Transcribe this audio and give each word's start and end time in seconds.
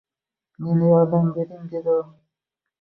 Menga 0.61 0.85
yordam 0.93 1.29
bering,— 1.37 1.71
dedi 1.77 1.97
u,— 1.99 2.01